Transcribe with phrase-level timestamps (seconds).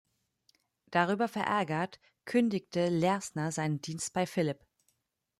[0.89, 4.65] Darüber verärgert, kündigte Lersner seinen Dienst bei Philipp.